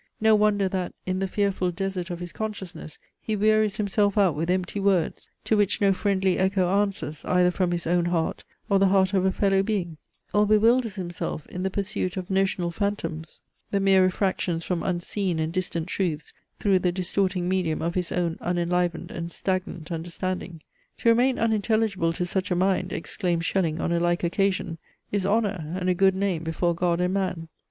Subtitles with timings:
[0.19, 4.49] No wonder, that, in the fearful desert of his consciousness, he wearies himself out with
[4.49, 8.87] empty words, to which no friendly echo answers, either from his own heart, or the
[8.87, 9.97] heart of a fellow being;
[10.33, 15.53] or bewilders himself in the pursuit of notional phantoms, the mere refractions from unseen and
[15.53, 20.63] distant truths through the distorting medium of his own unenlivened and stagnant understanding!
[20.97, 24.79] To remain unintelligible to such a mind, exclaims Schelling on a like occasion,
[25.11, 27.49] is honour and a good name before God and man.